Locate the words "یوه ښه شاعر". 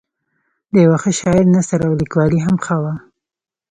0.85-1.45